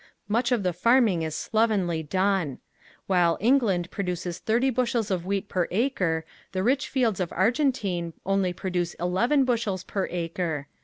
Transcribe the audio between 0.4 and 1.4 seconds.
of the farming is